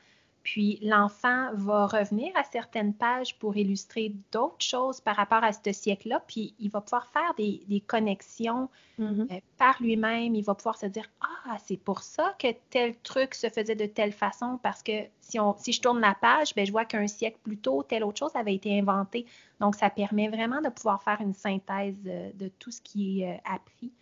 [0.45, 5.73] puis l'enfant va revenir à certaines pages pour illustrer d'autres choses par rapport à ce
[5.73, 6.23] siècle-là.
[6.29, 8.69] Puis il va pouvoir faire des, connexions
[9.01, 9.33] mm-hmm.
[9.33, 10.35] euh, par lui-même.
[10.35, 13.87] Il va pouvoir se dire Ah, c'est pour ça que tel truc se faisait de
[13.87, 14.59] telle façon.
[14.63, 17.57] Parce que si, on, si je tourne la page, ben, je vois qu'un siècle plus
[17.57, 19.25] tôt, telle autre chose avait été inventée.
[19.61, 23.33] Donc ça permet vraiment de pouvoir faire une synthèse de, de tout ce qui est
[23.33, 23.93] euh, appris,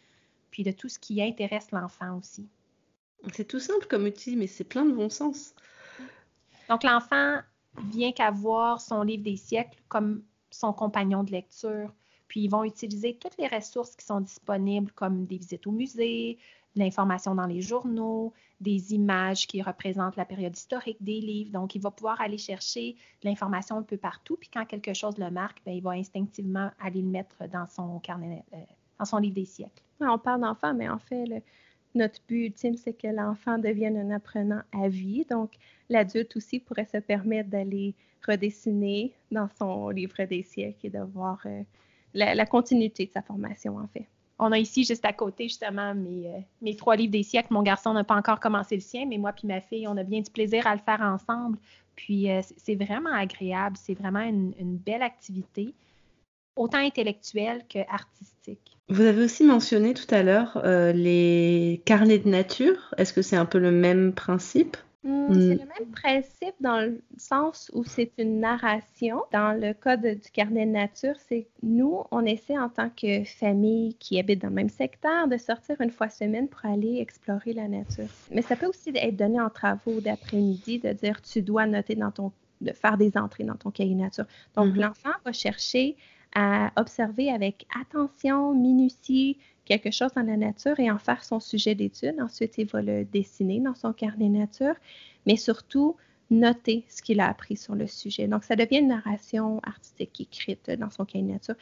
[0.51, 2.49] puis de tout ce qui intéresse l'enfant aussi.
[3.33, 5.55] C'est tout simple comme outil, mais c'est plein de bon sens.
[6.73, 7.41] Donc, l'enfant
[7.91, 11.93] vient qu'à voir son livre des siècles comme son compagnon de lecture.
[12.29, 16.39] Puis, ils vont utiliser toutes les ressources qui sont disponibles, comme des visites au musée,
[16.75, 21.51] l'information dans les journaux, des images qui représentent la période historique des livres.
[21.51, 24.39] Donc, il va pouvoir aller chercher l'information un peu partout.
[24.41, 27.99] Puis, quand quelque chose le marque, bien, il va instinctivement aller le mettre dans son
[27.99, 28.57] carnet, euh,
[28.99, 29.83] dans son livre des siècles.
[30.01, 31.43] On parle d'enfant, mais en fait,
[31.95, 35.27] notre but ultime, c'est que l'enfant devienne un apprenant à vie.
[35.29, 35.53] Donc,
[35.93, 37.95] l'adulte aussi pourrait se permettre d'aller
[38.27, 41.63] redessiner dans son livre des siècles et de voir euh,
[42.15, 44.07] la, continuité de sa formation, en fait.
[44.39, 47.53] On a ici, juste à côté, justement, mes, euh, mes trois livres des siècles.
[47.53, 50.03] Mon garçon n'a pas encore commencé le sien, mais moi puis ma fille, on a
[50.03, 51.59] bien du plaisir à le faire ensemble.
[51.95, 53.77] Puis, euh, c'est vraiment agréable.
[53.79, 55.75] C'est vraiment une, une belle activité,
[56.57, 58.73] autant intellectuelle que artistique.
[58.89, 62.95] Vous avez aussi mentionné tout à l'heure euh, les carnets de nature.
[62.99, 64.77] Est-ce que c'est un peu le même principe?
[65.05, 69.23] Hmm, C'est le même principe dans le sens où c'est une narration.
[69.33, 73.95] Dans le cas du carnet de nature, c'est nous, on essaie en tant que famille
[73.95, 77.69] qui habite dans le même secteur de sortir une fois semaine pour aller explorer la
[77.69, 78.09] nature.
[78.31, 82.11] Mais ça peut aussi être donné en travaux d'après-midi, de dire tu dois noter dans
[82.11, 84.25] ton de faire des entrées dans ton cahier nature.
[84.55, 84.81] Donc, mm-hmm.
[84.81, 85.97] l'enfant va chercher
[86.35, 91.75] à observer avec attention, minutie, quelque chose dans la nature et en faire son sujet
[91.75, 92.17] d'étude.
[92.21, 94.75] Ensuite, il va le dessiner dans son carnet nature,
[95.27, 95.97] mais surtout
[96.31, 98.27] noter ce qu'il a appris sur le sujet.
[98.27, 101.57] Donc, ça devient une narration artistique écrite dans son carnet nature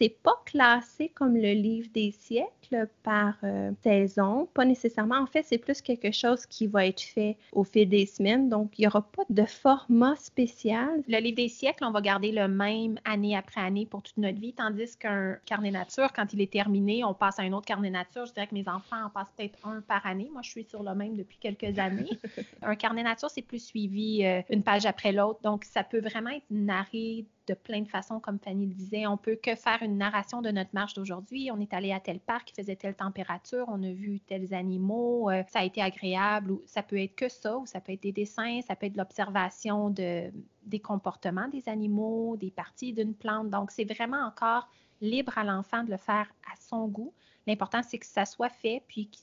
[0.00, 5.18] c'est pas classé comme le livre des siècles par euh, saison, pas nécessairement.
[5.18, 8.78] En fait, c'est plus quelque chose qui va être fait au fil des semaines, donc
[8.78, 11.02] il n'y aura pas de format spécial.
[11.06, 14.38] Le livre des siècles, on va garder le même année après année pour toute notre
[14.38, 17.90] vie, tandis qu'un carnet nature, quand il est terminé, on passe à un autre carnet
[17.90, 18.24] nature.
[18.24, 20.30] Je dirais que mes enfants en passent peut-être un par année.
[20.32, 22.18] Moi, je suis sur le même depuis quelques années.
[22.62, 26.30] un carnet nature, c'est plus suivi euh, une page après l'autre, donc ça peut vraiment
[26.30, 29.06] être narré de plein de façons, comme Fanny le disait.
[29.06, 31.50] On peut que faire une narration de notre marche d'aujourd'hui.
[31.52, 35.30] On est allé à tel parc, il faisait telle température, on a vu tels animaux,
[35.30, 36.52] euh, ça a été agréable.
[36.52, 38.96] Ou ça peut être que ça, ou ça peut être des dessins, ça peut être
[38.96, 40.30] l'observation de,
[40.64, 43.50] des comportements des animaux, des parties d'une plante.
[43.50, 44.68] Donc, c'est vraiment encore
[45.00, 47.12] libre à l'enfant de le faire à son goût.
[47.46, 49.16] L'important, c'est que ça soit fait, puis que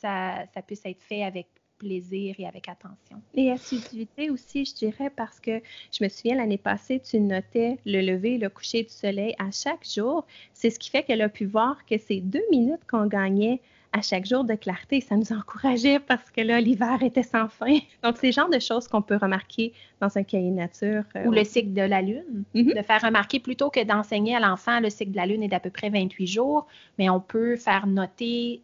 [0.00, 3.22] ça, ça puisse être fait avec plaisir et avec attention.
[3.34, 5.60] Et assiduité aussi, je dirais, parce que
[5.92, 9.50] je me souviens l'année passée, tu notais le lever et le coucher du soleil à
[9.50, 10.26] chaque jour.
[10.52, 13.60] C'est ce qui fait qu'elle a pu voir que ces deux minutes qu'on gagnait
[13.92, 17.78] à chaque jour de clarté, ça nous encourageait parce que là, l'hiver était sans fin.
[18.02, 21.04] Donc, c'est le genre de choses qu'on peut remarquer dans un cahier nature.
[21.16, 22.44] Euh, Ou le cycle de la Lune.
[22.54, 22.76] Mm-hmm.
[22.76, 25.60] De faire remarquer plutôt que d'enseigner à l'enfant, le cycle de la Lune est d'à
[25.60, 26.66] peu près 28 jours,
[26.98, 28.60] mais on peut faire noter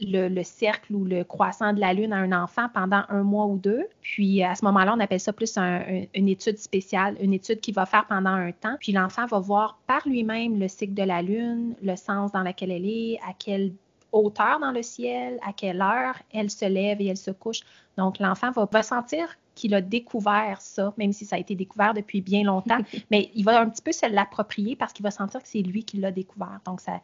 [0.00, 3.58] le, cercle ou le croissant de la Lune à un enfant pendant un mois ou
[3.58, 3.84] deux.
[4.00, 7.86] Puis à ce moment-là, on appelle ça plus une étude spéciale, une étude qu'il va
[7.86, 8.76] faire pendant un temps.
[8.80, 12.70] Puis l'enfant va voir par lui-même le cycle de la Lune, le sens dans lequel
[12.70, 13.72] elle est, à quelle
[14.12, 17.60] hauteur dans le ciel, à quelle heure elle se lève et elle se couche.
[17.96, 22.20] Donc l'enfant va ressentir qu'il a découvert ça, même si ça a été découvert depuis
[22.20, 22.78] bien longtemps,
[23.10, 25.84] mais il va un petit peu se l'approprier parce qu'il va sentir que c'est lui
[25.84, 26.60] qui l'a découvert.
[26.64, 27.00] Donc, ça,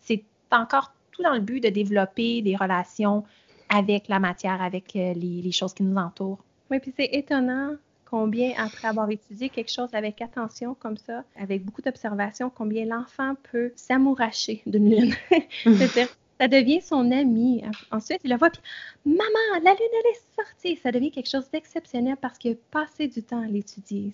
[0.00, 3.24] c'est encore tout dans le but de développer des relations
[3.68, 6.42] avec la matière, avec euh, les, choses qui nous entourent.
[6.70, 7.74] Oui, puis c'est étonnant
[8.06, 13.34] combien, après avoir étudié quelque chose avec attention comme ça, avec beaucoup d'observation, combien l'enfant
[13.50, 15.14] peut s'amouracher d'une lune.
[15.64, 16.08] C'est-à-dire,
[16.40, 17.62] ça devient son ami.
[17.90, 18.62] Ensuite, il la voit, puis
[19.04, 20.76] Maman, la lune, elle est sortie.
[20.82, 24.12] Ça devient quelque chose d'exceptionnel parce qu'il a passé du temps à l'étudier.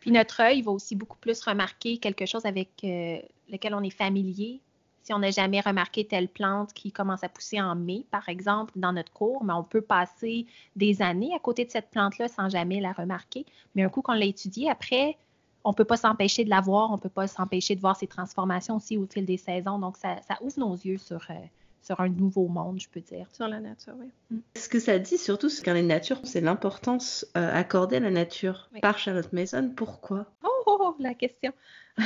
[0.00, 3.90] Puis notre œil va aussi beaucoup plus remarquer quelque chose avec euh, lequel on est
[3.90, 4.60] familier.
[5.02, 8.72] Si on n'a jamais remarqué telle plante qui commence à pousser en mai, par exemple,
[8.76, 12.48] dans notre cours, mais on peut passer des années à côté de cette plante-là sans
[12.48, 13.44] jamais la remarquer.
[13.74, 15.16] Mais un coup qu'on l'a étudiée, après,
[15.64, 17.96] on ne peut pas s'empêcher de la voir, on ne peut pas s'empêcher de voir
[17.96, 19.78] ses transformations aussi au fil des saisons.
[19.78, 21.34] Donc, ça, ouvre nos yeux sur, euh,
[21.80, 23.26] sur un nouveau monde, je peux dire.
[23.32, 24.06] Sur la nature, oui.
[24.30, 24.38] Mm.
[24.56, 28.70] Ce que ça dit surtout, c'est qu'en nature, c'est l'importance euh, accordée à la nature
[28.80, 29.72] par Charlotte Mason.
[29.74, 30.26] Pourquoi?
[30.44, 31.52] Oh, oh, la question.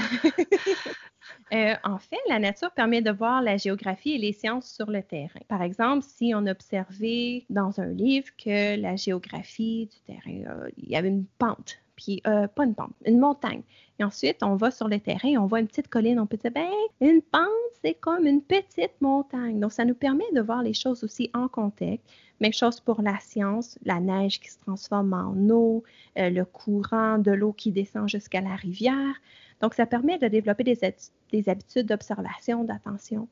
[1.53, 5.03] Euh, en fait, la nature permet de voir la géographie et les sciences sur le
[5.03, 5.41] terrain.
[5.49, 10.95] Par exemple, si on observait dans un livre que la géographie du terrain, il y
[10.95, 13.63] avait une pente puis euh, pas une pente, une montagne.
[13.99, 16.53] Et ensuite, on va sur le terrain, on voit une petite colline, on peut dire,
[16.53, 16.69] ben,
[17.01, 17.49] une pente,
[17.83, 19.59] c'est comme une petite montagne.
[19.59, 22.07] Donc, ça nous permet de voir les choses aussi en contexte.
[22.41, 25.85] Même chose pour la science, la neige qui se transforme en eau,
[26.19, 29.15] euh, le courant de l'eau qui descend jusqu'à la rivière.
[29.61, 33.29] Donc, ça permet de développer des habitudes d'observation, d'attention.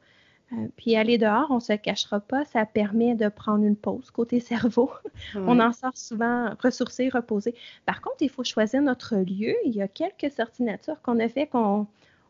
[0.52, 4.10] Euh, puis aller dehors, on ne se cachera pas, ça permet de prendre une pause
[4.10, 4.90] côté cerveau.
[5.34, 7.54] on en sort souvent ressourcé, reposé.
[7.86, 9.54] Par contre, il faut choisir notre lieu.
[9.64, 11.86] Il y a quelques sorties nature qu'on a fait qu'on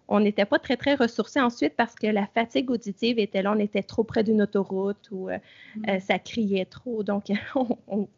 [0.08, 3.58] on n'était pas très, très ressourcé ensuite parce que la fatigue auditive était là, on
[3.58, 5.38] était trop près d'une autoroute ou euh,
[5.76, 5.88] mm.
[5.88, 7.02] euh, ça criait trop.
[7.02, 7.38] Donc, il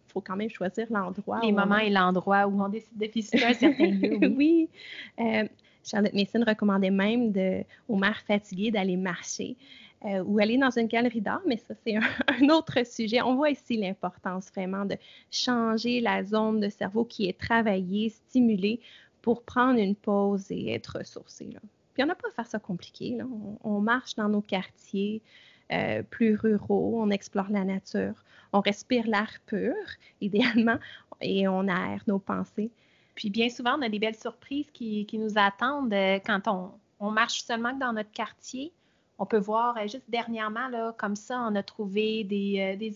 [0.09, 1.41] faut quand même choisir l'endroit.
[1.43, 4.19] Les moments et l'endroit où on décide de visiter un certain lieu.
[4.37, 4.69] Oui.
[5.85, 9.57] Charlotte Mason recommandait même de, aux mères fatiguées d'aller marcher.
[10.05, 13.23] Euh, ou aller dans une galerie d'art, mais ça, c'est un, autre sujet.
[13.23, 14.97] On voit ici l'importance vraiment de
[15.31, 18.81] changer la zone de cerveau qui est travaillée, stimulée
[19.23, 21.49] pour prendre une pause et être ressourcé.
[21.97, 23.19] Puis on n'a pas à faire ça compliqué.
[23.65, 25.23] On, marche dans nos quartiers
[25.73, 29.75] euh, plus ruraux, on explore la nature, on respire l'air pur,
[30.21, 30.79] idéalement,
[31.21, 32.71] et on aère nos pensées.
[33.15, 37.11] Puis bien souvent, on a des belles surprises qui, nous attendent euh, quand on, on
[37.11, 38.73] marche seulement dans notre quartier
[39.19, 42.91] on peut voir, euh, juste dernièrement, là, comme ça, on a trouvé des, euh, des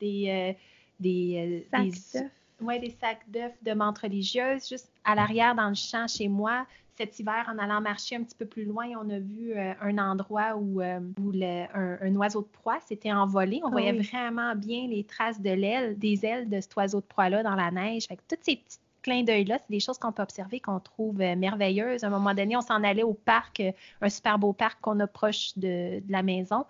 [0.00, 0.52] des, euh,
[1.00, 2.22] des, sacs
[2.60, 2.80] d'œufs.
[2.80, 6.66] des sacs d'œufs de menthe religieuse, juste à l'arrière dans le champ chez moi.
[6.96, 10.56] Cet hiver, en allant marcher un petit peu plus loin, on a vu un endroit
[10.56, 13.60] où, où un, oiseau de proie s'était envolé.
[13.64, 17.06] On ah voyait vraiment bien les traces de l'aile, des ailes de cet oiseau de
[17.06, 18.06] proie-là dans la neige.
[18.06, 21.36] Fait toutes ces petites clin d'œil-là, c'est des choses qu'on peut observer, qu'on trouve euh,
[21.36, 22.02] merveilleuses.
[22.02, 24.98] À un moment donné, on s'en allait au parc, euh, un super beau parc qu'on
[24.98, 26.64] a proche de, la maison.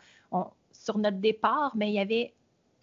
[0.72, 2.34] sur notre départ, mais il y avait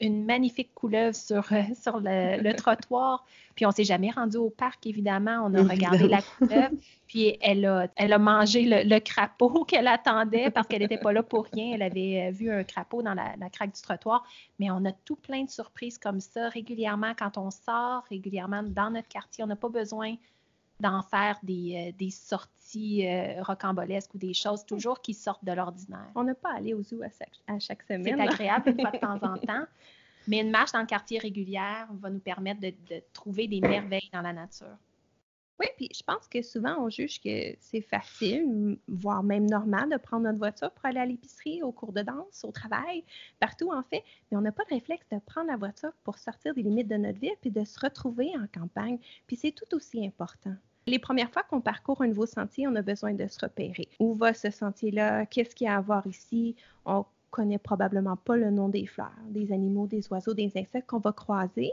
[0.01, 3.25] une magnifique couleuvre sur, euh, sur le, trottoir.
[3.55, 5.43] Puis on s'est jamais rendu au parc, évidemment.
[5.45, 6.71] On a regardé la couleuvre.
[7.07, 11.21] Puis elle a, elle a mangé le, crapaud qu'elle attendait parce qu'elle n'était pas là
[11.21, 11.73] pour rien.
[11.75, 14.25] Elle avait euh, vu un crapaud dans la, craque du trottoir.
[14.59, 18.89] Mais on a tout plein de surprises comme ça régulièrement quand on sort, régulièrement dans
[18.89, 19.43] notre quartier.
[19.43, 20.15] On n'a pas besoin
[20.81, 23.05] d'en faire des, euh, sorties
[23.41, 26.09] rocambolesques ou des choses toujours qui sortent de l'ordinaire.
[26.15, 28.15] On n'a pas à aller au zoo à chaque, semaine.
[28.17, 29.65] C'est agréable une fois de temps en temps.
[30.27, 32.73] Mais une marche dans le quartier régulière va nous permettre de,
[33.13, 34.77] trouver des merveilles dans la nature.
[35.59, 39.97] Oui, puis je pense que souvent on juge que c'est facile, voire même normal, de
[39.97, 43.03] prendre notre voiture pour aller à l'épicerie, au cours de danse, au travail,
[43.39, 46.55] partout en fait, mais on n'a pas de réflexe de prendre la voiture pour sortir
[46.55, 48.97] des limites de notre ville puis de se retrouver en campagne.
[49.27, 50.55] Puis c'est tout aussi important.
[50.87, 53.87] Les premières fois qu'on parcourt un nouveau sentier, on a besoin de se repérer.
[53.99, 55.25] Où va ce sentier-là?
[55.25, 56.55] Qu'est-ce qu'il y a à voir ici?
[56.85, 60.99] On connaît probablement pas le nom des fleurs, des animaux, des oiseaux, des insectes qu'on
[60.99, 61.71] va croiser.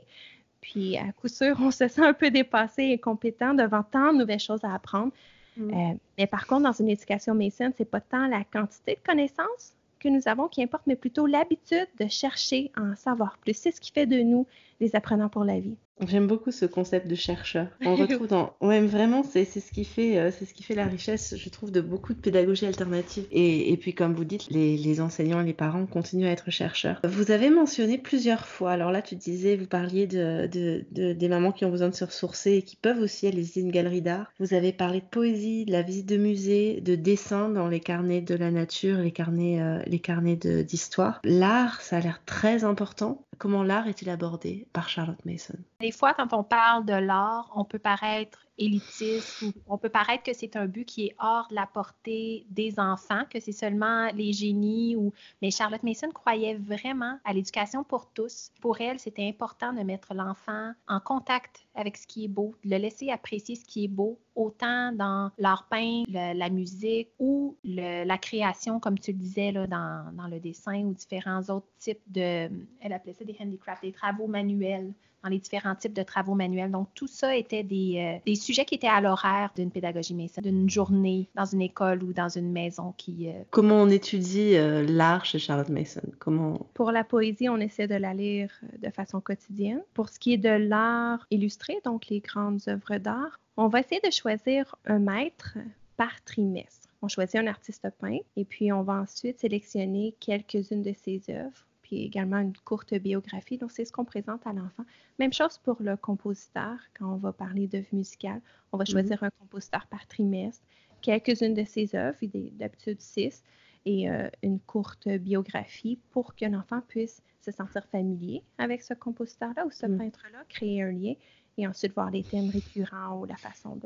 [0.60, 4.18] Puis, à coup sûr, on se sent un peu dépassé et compétent devant tant de
[4.18, 5.12] nouvelles choses à apprendre.
[5.56, 5.70] Mm.
[5.70, 9.74] Euh, mais par contre, dans une éducation ce c'est pas tant la quantité de connaissances
[9.98, 13.56] que nous avons qui importe, mais plutôt l'habitude de chercher à en savoir plus.
[13.56, 14.46] C'est ce qui fait de nous
[14.80, 15.76] des apprenants pour la vie.
[16.06, 17.68] J'aime beaucoup ce concept de chercheur.
[17.84, 20.86] On retrouve dans, ouais, vraiment, c'est ce qui fait, euh, c'est ce qui fait la
[20.86, 23.26] richesse, je trouve, de beaucoup de pédagogie alternative.
[23.30, 26.50] Et, et puis, comme vous dites, les, les, enseignants et les parents continuent à être
[26.50, 27.00] chercheurs.
[27.04, 28.72] Vous avez mentionné plusieurs fois.
[28.72, 31.94] Alors là, tu disais, vous parliez de, de, de des mamans qui ont besoin de
[31.94, 34.32] se ressourcer et qui peuvent aussi aller visiter une galerie d'art.
[34.38, 38.20] Vous avez parlé de poésie, de la visite de musée, de dessin dans les carnets
[38.20, 41.20] de la nature, les carnets, euh, les carnets d'histoire.
[41.24, 43.24] L'art, ça a l'air très important.
[43.38, 45.54] Comment l'art est-il abordé par Charlotte Mason?
[45.80, 50.24] Des fois, quand on parle de l'art, on peut paraître élitiste ou on peut paraître
[50.24, 54.10] que c'est un but qui est hors de la portée des enfants, que c'est seulement
[54.14, 58.50] les génies ou mais Charlotte Mason croyait vraiment à l'éducation pour tous.
[58.60, 62.70] Pour elle, c'était important de mettre l'enfant en contact avec ce qui est beau, de
[62.70, 68.18] le laisser apprécier ce qui est beau, autant dans l'art peint, la musique ou la
[68.18, 72.50] création, comme tu le disais, là, dans, dans, le dessin ou différents autres types de,
[72.80, 74.92] elle appelait ça des handicrafts, des travaux manuels
[75.22, 76.70] dans les différents types de travaux manuels.
[76.70, 80.40] Donc, tout ça était des, euh, des sujets qui étaient à l'horaire d'une pédagogie Mason,
[80.40, 83.28] d'une journée dans une école ou dans une maison qui...
[83.28, 86.00] Euh, Comment on étudie euh, l'art chez Charlotte Mason?
[86.18, 86.66] Comment...
[86.72, 89.82] Pour la poésie, on essaie de la lire de façon quotidienne.
[89.92, 94.00] Pour ce qui est de l'art illustré, donc les grandes œuvres d'art, on va essayer
[94.02, 95.58] de choisir un maître
[95.98, 96.88] par trimestre.
[97.02, 101.66] On choisit un artiste peint et puis on va ensuite sélectionner quelques-unes de ses œuvres
[101.88, 103.56] puis également une courte biographie.
[103.56, 104.84] Donc, c'est ce qu'on présente à l'enfant.
[105.18, 108.42] Même chose pour le compositeur, quand on va parler d'œuvres musicales.
[108.72, 108.92] On va mhm.
[108.92, 110.62] choisir un compositeur par trimestre,
[111.00, 112.18] quelques-unes de ses œuvres,
[112.52, 113.42] d'habitude six,
[113.86, 119.64] et euh, une courte biographie pour que l'enfant puisse se sentir familier avec ce compositeur-là
[119.64, 119.96] ou ce mhm.
[119.96, 121.14] peintre-là, créer un lien,
[121.56, 123.80] et ensuite voir les thèmes récurrents ou la façon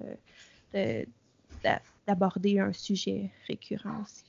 [2.09, 4.25] d'aborder un sujet récurrent aussi.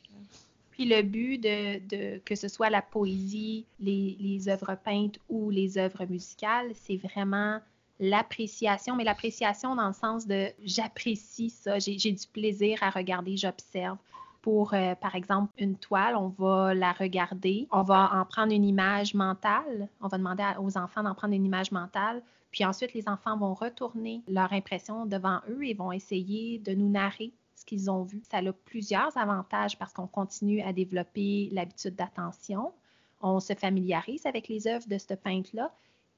[0.73, 6.05] Puis le but de, que ce soit la poésie, les, œuvres peintes ou les œuvres
[6.05, 7.59] musicales, c'est vraiment
[7.99, 13.97] l'appréciation, mais l'appréciation dans le sens de j'apprécie ça, j'ai du plaisir à regarder, j'observe.
[14.41, 18.65] Pour, euh, par exemple, une toile, on va la regarder, on va en prendre une
[18.65, 23.07] image mentale, on va demander aux enfants d'en prendre une image mentale, puis ensuite les
[23.07, 27.31] enfants vont retourner leur impression devant eux et vont essayer de nous narrer
[27.65, 28.21] qu'ils ont vu.
[28.29, 32.73] Ça a plusieurs avantages parce qu'on continue à développer l'habitude d'attention,
[33.21, 35.71] on se familiarise avec les œuvres de ce peintre-là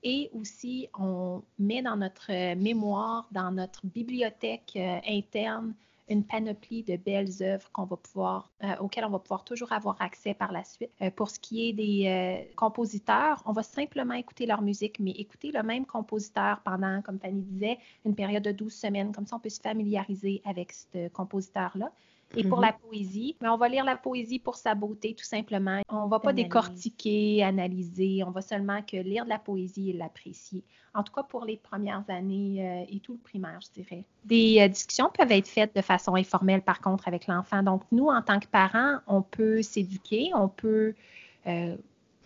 [0.03, 5.73] et aussi on met dans notre mémoire, dans notre bibliothèque euh, interne,
[6.07, 9.99] une panoplie de belles œuvres qu'on va pouvoir, euh, auxquelles on va pouvoir toujours avoir
[10.01, 10.91] accès par la suite.
[11.01, 15.11] Euh, pour ce qui est des euh, compositeurs, on va simplement écouter leur musique, mais
[15.11, 19.11] écouter le même compositeur pendant, comme Fanny disait, une période de 12 semaines.
[19.11, 21.91] Comme ça, on peut se familiariser avec ce compositeur-là.
[22.35, 22.65] Et pour mhm.
[22.65, 25.81] la poésie, mais on va lire la poésie pour sa beauté, tout simplement.
[25.89, 29.93] On ne va pas décortiquer, analyser, on va seulement que lire de la poésie et
[29.93, 30.63] l'apprécier.
[30.93, 34.05] En tout cas, pour les premières années euh, et tout le primaire, je dirais.
[34.23, 37.61] Des euh, discussions peuvent être faites de façon informelle, par contre, avec l'enfant.
[37.63, 40.93] Donc, nous, en tant que parents, on peut s'éduquer, on peut
[41.47, 41.75] euh,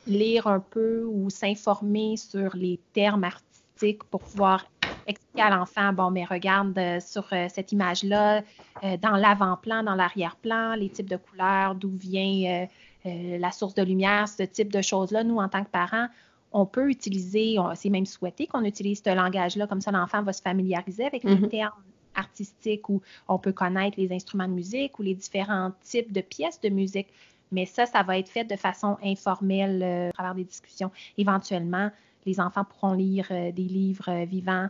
[0.05, 4.65] lire un peu ou s'informer sur les termes artistiques pour pouvoir
[5.09, 8.41] expliquer à l'enfant, bon, mais regarde euh, sur euh, cette image-là,
[8.83, 12.67] euh, dans l'avant-plan, dans l'arrière-plan, les types de couleurs, d'où vient
[13.05, 15.23] la source de lumière, ce type de choses-là.
[15.23, 16.07] Nous, en tant que parents,
[16.51, 20.41] on peut utiliser, c'est même souhaité qu'on utilise ce langage-là, comme ça l'enfant va se
[20.41, 21.49] familiariser avec les mm-hmm.
[21.49, 21.81] termes
[22.13, 26.59] artistiques où on peut connaître les instruments de musique ou les différents types de pièces
[26.59, 27.07] de musique.
[27.51, 30.91] Mais ça, ça va être fait de façon informelle à travers des discussions.
[31.17, 31.89] Éventuellement,
[32.25, 34.67] les enfants pourront lire des livres vivants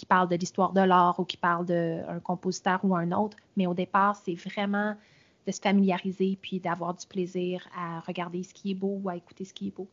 [0.00, 3.36] qui parle de l'histoire de l'art ou qui parle d'un compositeur ou un autre.
[3.58, 4.96] Mais au départ, c'est vraiment
[5.46, 9.16] de se familiariser puis d'avoir du plaisir à regarder ce qui est beau ou à
[9.16, 9.88] écouter ce qui est beau.